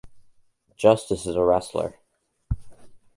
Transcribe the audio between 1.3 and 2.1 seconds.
a wrestler.